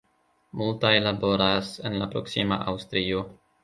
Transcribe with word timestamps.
Multaj 0.61 0.91
laboras 1.09 1.71
en 1.91 2.01
la 2.03 2.11
proksima 2.17 2.63
Aŭstrio. 2.75 3.27